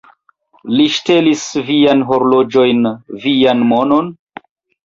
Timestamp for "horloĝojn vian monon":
2.13-4.11